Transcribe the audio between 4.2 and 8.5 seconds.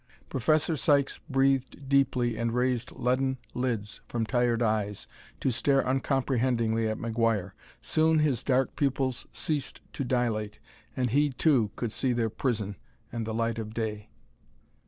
tired eyes to stare uncomprehendingly at McGuire. Soon his